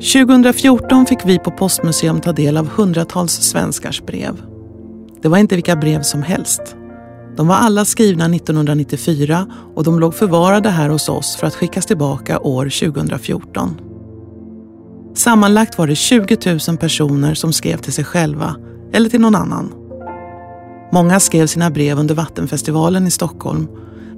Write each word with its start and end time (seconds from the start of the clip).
2014 0.00 1.06
fick 1.06 1.18
vi 1.24 1.38
på 1.38 1.50
Postmuseum 1.50 2.20
ta 2.20 2.32
del 2.32 2.56
av 2.56 2.68
hundratals 2.68 3.32
svenskars 3.32 4.02
brev. 4.02 4.42
Det 5.22 5.28
var 5.28 5.38
inte 5.38 5.54
vilka 5.54 5.76
brev 5.76 6.02
som 6.02 6.22
helst. 6.22 6.76
De 7.36 7.48
var 7.48 7.54
alla 7.54 7.84
skrivna 7.84 8.24
1994 8.24 9.46
och 9.74 9.84
de 9.84 10.00
låg 10.00 10.14
förvarade 10.14 10.68
här 10.68 10.88
hos 10.88 11.08
oss 11.08 11.36
för 11.36 11.46
att 11.46 11.54
skickas 11.54 11.86
tillbaka 11.86 12.38
år 12.38 12.64
2014. 12.64 13.80
Sammanlagt 15.14 15.78
var 15.78 15.86
det 15.86 15.94
20 15.94 16.58
000 16.68 16.78
personer 16.78 17.34
som 17.34 17.52
skrev 17.52 17.76
till 17.76 17.92
sig 17.92 18.04
själva 18.04 18.56
eller 18.92 19.08
till 19.08 19.20
någon 19.20 19.34
annan. 19.34 19.74
Många 20.92 21.20
skrev 21.20 21.46
sina 21.46 21.70
brev 21.70 21.98
under 21.98 22.14
Vattenfestivalen 22.14 23.06
i 23.06 23.10
Stockholm 23.10 23.68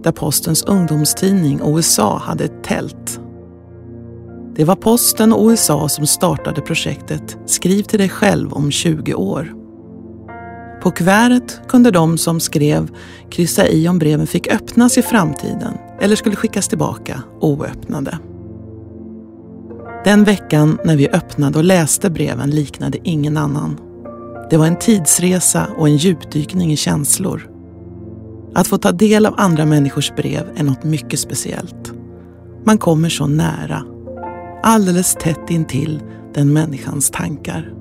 där 0.02 0.12
Postens 0.12 0.62
ungdomstidning 0.62 1.62
OSA 1.62 2.18
hade 2.24 2.44
ett 2.44 2.64
tält. 2.64 3.20
Det 4.58 4.64
var 4.64 4.76
Posten 4.76 5.32
och 5.32 5.48
USA 5.48 5.88
som 5.88 6.06
startade 6.06 6.60
projektet 6.60 7.38
Skriv 7.46 7.82
till 7.82 7.98
dig 7.98 8.08
själv 8.08 8.52
om 8.52 8.70
20 8.70 9.14
år. 9.14 9.54
På 10.82 10.90
kuvertet 10.90 11.60
kunde 11.68 11.90
de 11.90 12.18
som 12.18 12.40
skrev 12.40 12.90
kryssa 13.30 13.68
i 13.68 13.88
om 13.88 13.98
breven 13.98 14.26
fick 14.26 14.48
öppnas 14.52 14.98
i 14.98 15.02
framtiden 15.02 15.74
eller 16.00 16.16
skulle 16.16 16.36
skickas 16.36 16.68
tillbaka 16.68 17.22
oöppnade. 17.40 18.18
Den 20.04 20.24
veckan 20.24 20.78
när 20.84 20.96
vi 20.96 21.08
öppnade 21.08 21.58
och 21.58 21.64
läste 21.64 22.10
breven 22.10 22.50
liknade 22.50 22.98
ingen 23.02 23.36
annan. 23.36 23.80
Det 24.50 24.56
var 24.56 24.66
en 24.66 24.78
tidsresa 24.78 25.66
och 25.76 25.88
en 25.88 25.96
djupdykning 25.96 26.72
i 26.72 26.76
känslor. 26.76 27.50
Att 28.54 28.66
få 28.66 28.78
ta 28.78 28.92
del 28.92 29.26
av 29.26 29.34
andra 29.36 29.66
människors 29.66 30.12
brev 30.16 30.44
är 30.56 30.64
något 30.64 30.84
mycket 30.84 31.20
speciellt. 31.20 31.92
Man 32.64 32.78
kommer 32.78 33.08
så 33.08 33.26
nära. 33.26 33.97
Alldeles 34.68 35.14
tätt 35.14 35.50
intill 35.50 36.02
den 36.34 36.52
människans 36.52 37.10
tankar. 37.10 37.72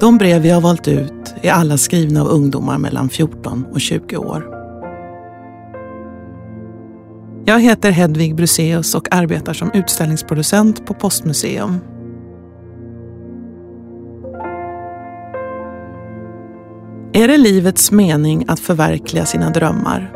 De 0.00 0.18
brev 0.18 0.42
vi 0.42 0.50
har 0.50 0.60
valt 0.60 0.88
ut 0.88 1.34
är 1.42 1.52
alla 1.52 1.78
skrivna 1.78 2.20
av 2.20 2.28
ungdomar 2.28 2.78
mellan 2.78 3.08
14 3.08 3.66
och 3.72 3.80
20 3.80 4.16
år. 4.16 4.44
Jag 7.44 7.60
heter 7.60 7.90
Hedvig 7.90 8.34
Bruseus 8.34 8.94
och 8.94 9.14
arbetar 9.14 9.52
som 9.52 9.70
utställningsproducent 9.74 10.86
på 10.86 10.94
Postmuseum. 10.94 11.78
Är 17.12 17.28
det 17.28 17.36
livets 17.36 17.92
mening 17.92 18.44
att 18.48 18.60
förverkliga 18.60 19.26
sina 19.26 19.50
drömmar? 19.50 20.12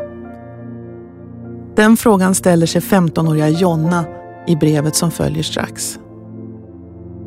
Den 1.75 1.97
frågan 1.97 2.35
ställer 2.35 2.65
sig 2.65 2.81
15-åriga 2.81 3.49
Jonna 3.49 4.05
i 4.47 4.55
brevet 4.55 4.95
som 4.95 5.11
följer 5.11 5.43
strax. 5.43 5.99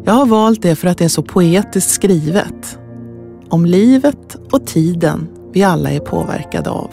Jag 0.04 0.12
har 0.12 0.26
valt 0.26 0.62
det 0.62 0.76
för 0.76 0.88
att 0.88 0.98
det 0.98 1.04
är 1.04 1.08
så 1.08 1.22
poetiskt 1.22 1.90
skrivet. 1.90 2.78
Om 3.48 3.66
livet 3.66 4.36
och 4.52 4.66
tiden 4.66 5.28
vi 5.52 5.62
alla 5.62 5.90
är 5.90 6.00
påverkade 6.00 6.70
av. 6.70 6.90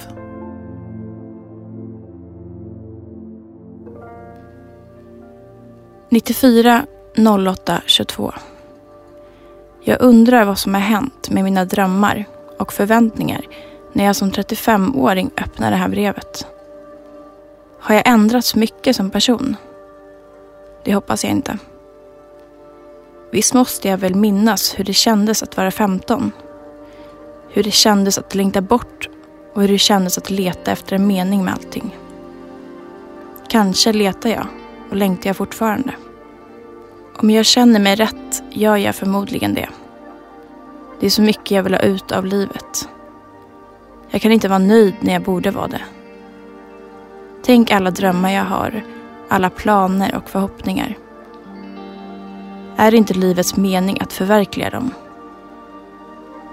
–94 6.09 6.81
08 7.49 7.81
22. 7.85 8.33
Jag 9.83 10.01
undrar 10.01 10.45
vad 10.45 10.57
som 10.57 10.73
har 10.73 10.81
hänt 10.81 11.29
med 11.29 11.44
mina 11.44 11.66
drömmar 11.66 12.25
och 12.59 12.73
förväntningar 12.73 13.41
när 13.94 14.05
jag 14.05 14.16
som 14.16 14.31
35-åring 14.31 15.31
öppnar 15.38 15.71
det 15.71 15.77
här 15.77 15.89
brevet. 15.89 16.47
Har 17.79 17.95
jag 17.95 18.07
ändrats 18.07 18.55
mycket 18.55 18.95
som 18.95 19.09
person? 19.09 19.55
Det 20.83 20.93
hoppas 20.93 21.23
jag 21.23 21.31
inte. 21.31 21.57
Visst 23.31 23.53
måste 23.53 23.88
jag 23.88 23.97
väl 23.97 24.16
minnas 24.16 24.79
hur 24.79 24.83
det 24.83 24.94
kändes 24.94 25.44
att 25.44 25.57
vara 25.57 25.71
15? 25.71 26.31
Hur 27.49 27.63
det 27.63 27.71
kändes 27.71 28.17
att 28.17 28.35
längta 28.35 28.61
bort 28.61 29.09
och 29.53 29.61
hur 29.61 29.67
det 29.67 29.77
kändes 29.77 30.17
att 30.17 30.29
leta 30.29 30.72
efter 30.72 30.95
en 30.95 31.07
mening 31.07 31.45
med 31.45 31.53
allting. 31.53 31.97
Kanske 33.47 33.93
letar 33.93 34.29
jag 34.29 34.47
och 34.89 34.95
längtar 34.95 35.29
jag 35.29 35.38
fortfarande. 35.38 35.93
Om 37.16 37.29
jag 37.29 37.45
känner 37.45 37.79
mig 37.79 37.95
rätt 37.95 38.43
gör 38.51 38.77
jag 38.77 38.95
förmodligen 38.95 39.53
det. 39.53 39.69
Det 40.99 41.05
är 41.05 41.09
så 41.09 41.22
mycket 41.22 41.51
jag 41.51 41.63
vill 41.63 41.73
ha 41.73 41.81
ut 41.81 42.11
av 42.11 42.25
livet. 42.25 42.89
Jag 44.09 44.22
kan 44.22 44.31
inte 44.31 44.47
vara 44.47 44.59
nöjd 44.59 44.95
när 44.99 45.13
jag 45.13 45.23
borde 45.23 45.51
vara 45.51 45.67
det. 45.67 45.81
Tänk 47.43 47.72
alla 47.72 47.91
drömmar 47.91 48.31
jag 48.31 48.43
har, 48.43 48.83
alla 49.33 49.49
planer 49.49 50.16
och 50.16 50.29
förhoppningar. 50.29 50.97
Är 52.75 52.91
det 52.91 52.97
inte 52.97 53.13
livets 53.13 53.55
mening 53.55 53.97
att 54.01 54.13
förverkliga 54.13 54.69
dem? 54.69 54.91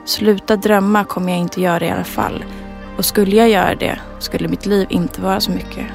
Sluta 0.04 0.56
drömma 0.56 1.04
kommer 1.04 1.32
jag 1.32 1.40
inte 1.40 1.60
göra 1.60 1.84
i 1.84 1.90
alla 1.90 2.04
fall. 2.04 2.44
Och 2.96 3.04
skulle 3.04 3.36
jag 3.36 3.48
göra 3.48 3.74
det 3.74 4.00
skulle 4.18 4.48
mitt 4.48 4.66
liv 4.66 4.86
inte 4.90 5.20
vara 5.20 5.40
så 5.40 5.50
mycket. 5.50 5.86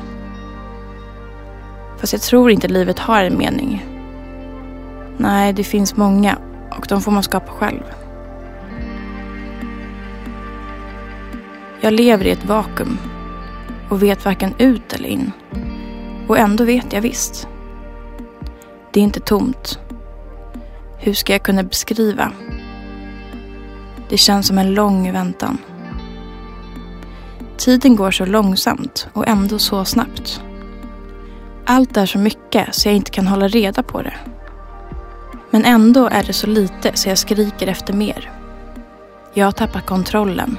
Fast 1.97 2.13
jag 2.13 2.21
tror 2.21 2.51
inte 2.51 2.67
livet 2.67 2.99
har 2.99 3.23
en 3.23 3.37
mening. 3.37 3.85
Nej, 5.17 5.53
det 5.53 5.63
finns 5.63 5.97
många 5.97 6.37
och 6.77 6.85
de 6.89 7.01
får 7.01 7.11
man 7.11 7.23
skapa 7.23 7.51
själv. 7.51 7.83
Jag 11.81 11.93
lever 11.93 12.25
i 12.25 12.31
ett 12.31 12.45
vakuum 12.45 12.97
och 13.89 14.03
vet 14.03 14.25
varken 14.25 14.53
ut 14.57 14.93
eller 14.93 15.09
in. 15.09 15.31
Och 16.27 16.37
ändå 16.37 16.63
vet 16.63 16.93
jag 16.93 17.01
visst. 17.01 17.47
Det 18.91 18.99
är 18.99 19.03
inte 19.03 19.19
tomt. 19.19 19.79
Hur 20.97 21.13
ska 21.13 21.33
jag 21.33 21.43
kunna 21.43 21.63
beskriva? 21.63 22.31
Det 24.09 24.17
känns 24.17 24.47
som 24.47 24.57
en 24.57 24.73
lång 24.73 25.11
väntan. 25.11 25.57
Tiden 27.57 27.95
går 27.95 28.11
så 28.11 28.25
långsamt 28.25 29.07
och 29.13 29.27
ändå 29.27 29.59
så 29.59 29.85
snabbt. 29.85 30.41
Allt 31.65 31.97
är 31.97 32.05
så 32.05 32.19
mycket 32.19 32.75
så 32.75 32.87
jag 32.87 32.95
inte 32.95 33.11
kan 33.11 33.27
hålla 33.27 33.47
reda 33.47 33.83
på 33.83 34.01
det. 34.01 34.13
Men 35.49 35.65
ändå 35.65 36.07
är 36.07 36.23
det 36.23 36.33
så 36.33 36.47
lite 36.47 36.91
så 36.93 37.09
jag 37.09 37.17
skriker 37.17 37.67
efter 37.67 37.93
mer. 37.93 38.31
Jag 39.33 39.45
har 39.45 39.51
tappat 39.51 39.85
kontrollen. 39.85 40.57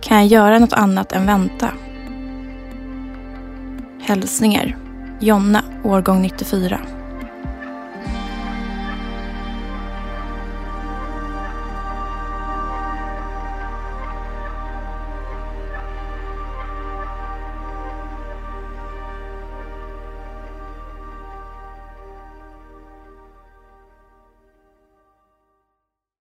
Kan 0.00 0.16
jag 0.18 0.26
göra 0.26 0.58
något 0.58 0.72
annat 0.72 1.12
än 1.12 1.26
vänta? 1.26 1.68
Hälsningar 4.12 4.76
Jonna, 5.20 5.64
årgång 5.84 6.22
94. 6.22 6.80